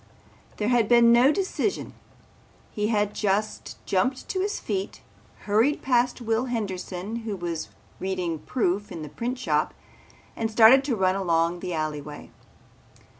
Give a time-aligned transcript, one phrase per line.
[0.57, 1.93] There had been no decision.
[2.71, 5.01] He had just jumped to his feet,
[5.41, 9.75] hurried past Will Henderson who was reading proof in the printshop
[10.35, 12.31] and started to run along the alleyway.